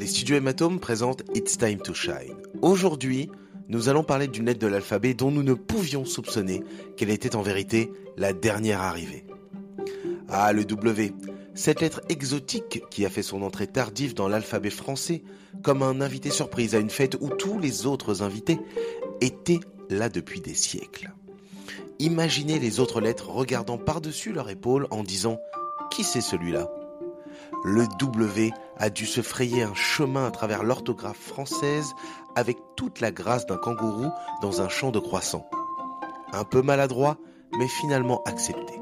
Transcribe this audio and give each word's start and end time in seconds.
Les 0.00 0.06
studios 0.06 0.36
Hématome 0.36 0.80
présentent 0.80 1.24
It's 1.34 1.58
Time 1.58 1.76
to 1.82 1.92
Shine. 1.92 2.34
Aujourd'hui, 2.62 3.28
nous 3.68 3.90
allons 3.90 4.02
parler 4.02 4.28
d'une 4.28 4.46
lettre 4.46 4.58
de 4.58 4.66
l'alphabet 4.66 5.12
dont 5.12 5.30
nous 5.30 5.42
ne 5.42 5.52
pouvions 5.52 6.06
soupçonner 6.06 6.62
qu'elle 6.96 7.10
était 7.10 7.36
en 7.36 7.42
vérité 7.42 7.92
la 8.16 8.32
dernière 8.32 8.80
arrivée. 8.80 9.26
Ah, 10.30 10.54
le 10.54 10.64
W. 10.64 11.12
Cette 11.54 11.82
lettre 11.82 12.00
exotique 12.08 12.82
qui 12.90 13.04
a 13.04 13.10
fait 13.10 13.22
son 13.22 13.42
entrée 13.42 13.66
tardive 13.66 14.14
dans 14.14 14.26
l'alphabet 14.26 14.70
français 14.70 15.22
comme 15.62 15.82
un 15.82 16.00
invité 16.00 16.30
surprise 16.30 16.74
à 16.74 16.78
une 16.78 16.88
fête 16.88 17.18
où 17.20 17.28
tous 17.28 17.58
les 17.58 17.84
autres 17.84 18.22
invités 18.22 18.58
étaient 19.20 19.60
là 19.90 20.08
depuis 20.08 20.40
des 20.40 20.54
siècles. 20.54 21.12
Imaginez 21.98 22.58
les 22.58 22.80
autres 22.80 23.02
lettres 23.02 23.28
regardant 23.28 23.76
par-dessus 23.76 24.32
leur 24.32 24.48
épaule 24.48 24.86
en 24.90 25.02
disant 25.02 25.38
Qui 25.90 26.04
c'est 26.04 26.22
celui-là? 26.22 26.70
Le 27.62 27.86
W 27.98 28.52
a 28.78 28.88
dû 28.88 29.04
se 29.04 29.20
frayer 29.20 29.62
un 29.62 29.74
chemin 29.74 30.26
à 30.26 30.30
travers 30.30 30.62
l'orthographe 30.62 31.20
française 31.20 31.92
avec 32.34 32.56
toute 32.74 33.00
la 33.00 33.10
grâce 33.10 33.44
d'un 33.46 33.58
kangourou 33.58 34.10
dans 34.40 34.62
un 34.62 34.68
champ 34.68 34.90
de 34.90 34.98
croissants. 34.98 35.48
Un 36.32 36.44
peu 36.44 36.62
maladroit, 36.62 37.18
mais 37.58 37.68
finalement 37.68 38.22
accepté. 38.24 38.80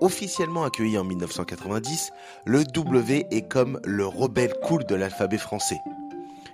Officiellement 0.00 0.64
accueilli 0.64 0.96
en 0.96 1.04
1990, 1.04 2.10
le 2.46 2.64
W 2.64 3.26
est 3.30 3.48
comme 3.48 3.80
le 3.84 4.06
rebelle 4.06 4.54
cool 4.62 4.84
de 4.84 4.94
l'alphabet 4.94 5.38
français. 5.38 5.80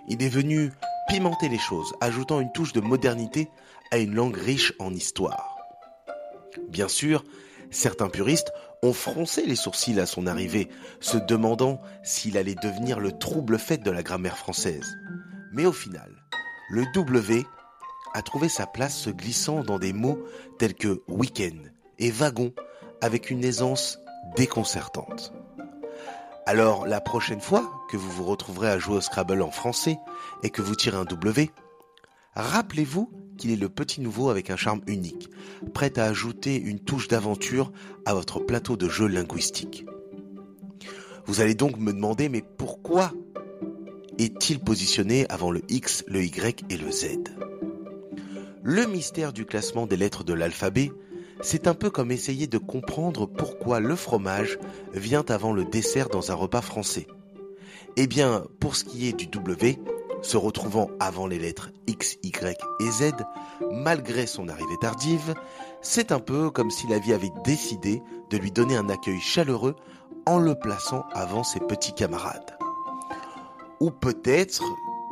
Il 0.08 0.22
est 0.22 0.28
venu 0.28 0.72
pimenter 1.08 1.48
les 1.48 1.58
choses, 1.58 1.94
ajoutant 2.00 2.40
une 2.40 2.50
touche 2.52 2.72
de 2.72 2.80
modernité 2.80 3.50
à 3.92 3.98
une 3.98 4.14
langue 4.14 4.36
riche 4.36 4.72
en 4.80 4.92
histoire. 4.92 5.56
Bien 6.68 6.88
sûr, 6.88 7.22
certains 7.74 8.08
puristes 8.08 8.52
ont 8.82 8.92
froncé 8.92 9.44
les 9.46 9.56
sourcils 9.56 9.98
à 10.00 10.06
son 10.06 10.26
arrivée, 10.26 10.68
se 11.00 11.16
demandant 11.16 11.80
s'il 12.02 12.38
allait 12.38 12.54
devenir 12.54 13.00
le 13.00 13.12
trouble 13.12 13.58
fait 13.58 13.78
de 13.78 13.90
la 13.90 14.02
grammaire 14.02 14.38
française. 14.38 14.96
Mais 15.52 15.66
au 15.66 15.72
final, 15.72 16.10
le 16.70 16.84
W 16.94 17.44
a 18.14 18.22
trouvé 18.22 18.48
sa 18.48 18.66
place 18.66 18.96
se 18.96 19.10
glissant 19.10 19.62
dans 19.62 19.78
des 19.78 19.92
mots 19.92 20.18
tels 20.58 20.74
que 20.74 21.02
week-end 21.08 21.56
et 21.98 22.10
wagon 22.10 22.52
avec 23.00 23.30
une 23.30 23.44
aisance 23.44 23.98
déconcertante. 24.36 25.32
Alors 26.46 26.86
la 26.86 27.00
prochaine 27.00 27.40
fois 27.40 27.72
que 27.90 27.96
vous 27.96 28.10
vous 28.10 28.24
retrouverez 28.24 28.68
à 28.68 28.78
jouer 28.78 28.96
au 28.96 29.00
Scrabble 29.00 29.42
en 29.42 29.50
français 29.50 29.98
et 30.42 30.50
que 30.50 30.62
vous 30.62 30.74
tirez 30.74 30.96
un 30.96 31.04
W, 31.04 31.50
rappelez-vous 32.34 33.10
qu'il 33.36 33.50
est 33.50 33.56
le 33.56 33.68
petit 33.68 34.00
nouveau 34.00 34.30
avec 34.30 34.50
un 34.50 34.56
charme 34.56 34.80
unique, 34.86 35.28
prêt 35.72 35.98
à 35.98 36.04
ajouter 36.04 36.56
une 36.56 36.80
touche 36.80 37.08
d'aventure 37.08 37.72
à 38.04 38.14
votre 38.14 38.40
plateau 38.40 38.76
de 38.76 38.88
jeu 38.88 39.06
linguistique. 39.06 39.86
Vous 41.26 41.40
allez 41.40 41.54
donc 41.54 41.78
me 41.78 41.92
demander 41.92 42.28
mais 42.28 42.42
pourquoi 42.42 43.12
est-il 44.18 44.60
positionné 44.60 45.26
avant 45.28 45.50
le 45.50 45.62
X, 45.68 46.04
le 46.06 46.22
Y 46.22 46.64
et 46.70 46.76
le 46.76 46.90
Z? 46.90 47.18
Le 48.62 48.86
mystère 48.86 49.32
du 49.32 49.44
classement 49.44 49.86
des 49.86 49.96
lettres 49.96 50.24
de 50.24 50.32
l'alphabet, 50.32 50.92
c'est 51.42 51.66
un 51.66 51.74
peu 51.74 51.90
comme 51.90 52.10
essayer 52.10 52.46
de 52.46 52.58
comprendre 52.58 53.26
pourquoi 53.26 53.80
le 53.80 53.96
fromage 53.96 54.58
vient 54.94 55.24
avant 55.28 55.52
le 55.52 55.64
dessert 55.64 56.08
dans 56.08 56.30
un 56.30 56.34
repas 56.34 56.62
français. 56.62 57.06
Eh 57.96 58.06
bien, 58.06 58.46
pour 58.60 58.76
ce 58.76 58.84
qui 58.84 59.08
est 59.08 59.12
du 59.12 59.26
W, 59.26 59.78
se 60.24 60.36
retrouvant 60.36 60.90
avant 61.00 61.26
les 61.26 61.38
lettres 61.38 61.70
X, 61.86 62.16
Y 62.22 62.58
et 62.80 62.90
Z, 62.90 63.12
malgré 63.70 64.26
son 64.26 64.48
arrivée 64.48 64.76
tardive, 64.80 65.34
c'est 65.82 66.12
un 66.12 66.20
peu 66.20 66.50
comme 66.50 66.70
si 66.70 66.86
la 66.86 66.98
vie 66.98 67.12
avait 67.12 67.32
décidé 67.44 68.02
de 68.30 68.38
lui 68.38 68.50
donner 68.50 68.76
un 68.76 68.88
accueil 68.88 69.20
chaleureux 69.20 69.76
en 70.26 70.38
le 70.38 70.54
plaçant 70.54 71.04
avant 71.12 71.44
ses 71.44 71.60
petits 71.60 71.92
camarades. 71.92 72.56
Ou 73.80 73.90
peut-être 73.90 74.62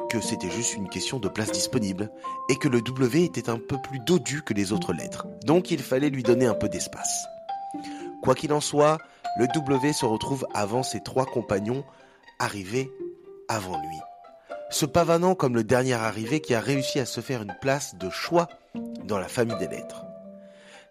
que 0.08 0.20
c'était 0.20 0.50
juste 0.50 0.74
une 0.74 0.88
question 0.88 1.18
de 1.18 1.28
place 1.28 1.52
disponible 1.52 2.10
et 2.48 2.56
que 2.56 2.68
le 2.68 2.80
W 2.80 3.24
était 3.24 3.50
un 3.50 3.58
peu 3.58 3.76
plus 3.82 3.98
dodu 4.00 4.42
que 4.42 4.54
les 4.54 4.72
autres 4.72 4.92
lettres. 4.92 5.26
Donc 5.44 5.70
il 5.70 5.82
fallait 5.82 6.10
lui 6.10 6.22
donner 6.22 6.46
un 6.46 6.54
peu 6.54 6.68
d'espace. 6.68 7.26
Quoi 8.22 8.34
qu'il 8.34 8.52
en 8.52 8.60
soit, 8.60 8.98
le 9.38 9.46
W 9.48 9.92
se 9.92 10.06
retrouve 10.06 10.46
avant 10.54 10.82
ses 10.82 11.00
trois 11.00 11.26
compagnons 11.26 11.84
arrivés 12.38 12.90
avant 13.48 13.78
lui 13.78 13.98
se 14.72 14.86
pavanant 14.86 15.34
comme 15.34 15.54
le 15.54 15.64
dernier 15.64 15.92
arrivé 15.92 16.40
qui 16.40 16.54
a 16.54 16.60
réussi 16.60 16.98
à 16.98 17.06
se 17.06 17.20
faire 17.20 17.42
une 17.42 17.54
place 17.60 17.94
de 17.96 18.08
choix 18.08 18.48
dans 19.04 19.18
la 19.18 19.28
famille 19.28 19.58
des 19.58 19.68
lettres. 19.68 20.04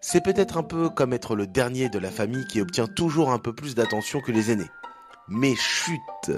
C'est 0.00 0.22
peut-être 0.22 0.56
un 0.56 0.62
peu 0.62 0.88
comme 0.88 1.12
être 1.12 1.34
le 1.34 1.46
dernier 1.46 1.88
de 1.88 1.98
la 1.98 2.10
famille 2.10 2.46
qui 2.46 2.60
obtient 2.60 2.86
toujours 2.86 3.30
un 3.30 3.38
peu 3.38 3.52
plus 3.52 3.74
d'attention 3.74 4.20
que 4.20 4.32
les 4.32 4.50
aînés. 4.50 4.70
Mais 5.28 5.54
chut, 5.54 6.30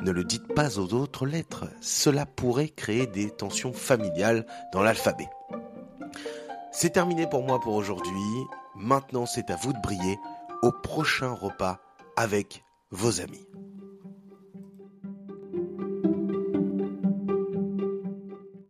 ne 0.00 0.10
le 0.10 0.24
dites 0.24 0.54
pas 0.54 0.78
aux 0.78 0.94
autres 0.94 1.26
lettres, 1.26 1.64
cela 1.80 2.26
pourrait 2.26 2.68
créer 2.68 3.06
des 3.06 3.30
tensions 3.30 3.72
familiales 3.72 4.46
dans 4.72 4.82
l'alphabet. 4.82 5.28
C'est 6.70 6.90
terminé 6.90 7.26
pour 7.26 7.42
moi 7.42 7.60
pour 7.60 7.74
aujourd'hui, 7.74 8.14
maintenant 8.74 9.26
c'est 9.26 9.50
à 9.50 9.56
vous 9.56 9.72
de 9.72 9.80
briller 9.82 10.18
au 10.62 10.72
prochain 10.72 11.32
repas 11.32 11.80
avec 12.16 12.64
vos 12.90 13.20
amis. 13.20 13.46